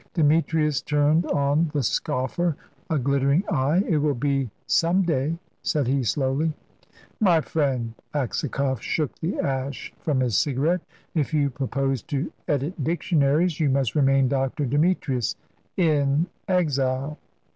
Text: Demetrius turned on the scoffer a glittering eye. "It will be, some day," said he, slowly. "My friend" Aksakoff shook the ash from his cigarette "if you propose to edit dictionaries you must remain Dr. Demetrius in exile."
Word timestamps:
Demetrius 0.15 0.81
turned 0.81 1.27
on 1.27 1.69
the 1.75 1.83
scoffer 1.83 2.55
a 2.89 2.97
glittering 2.97 3.43
eye. 3.51 3.83
"It 3.87 3.97
will 3.97 4.15
be, 4.15 4.49
some 4.65 5.03
day," 5.03 5.37
said 5.61 5.85
he, 5.85 6.03
slowly. 6.03 6.53
"My 7.19 7.39
friend" 7.39 7.93
Aksakoff 8.11 8.81
shook 8.81 9.13
the 9.19 9.37
ash 9.39 9.93
from 9.99 10.21
his 10.21 10.35
cigarette 10.35 10.81
"if 11.13 11.35
you 11.35 11.51
propose 11.51 12.01
to 12.09 12.31
edit 12.47 12.83
dictionaries 12.83 13.59
you 13.59 13.69
must 13.69 13.93
remain 13.93 14.27
Dr. 14.27 14.65
Demetrius 14.65 15.35
in 15.77 16.25
exile." 16.47 17.19